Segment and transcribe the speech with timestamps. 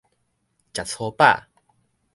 [0.73, 1.43] 食粗飽